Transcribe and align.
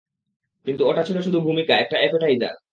কিন্তু 0.65 0.81
ওটা 0.85 1.01
ছিল 1.03 1.17
শুধু 1.21 1.39
ভূমিকা, 1.41 1.73
একটা 1.77 1.97
এপেটাইজার। 1.99 2.55